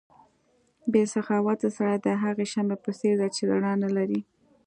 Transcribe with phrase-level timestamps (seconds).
[0.91, 4.19] بې سخاوته سړی د هغې شمعې په څېر دی چې رڼا نه لري.